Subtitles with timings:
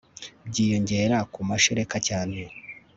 [0.49, 2.39] byiyongera ku mashereka cyane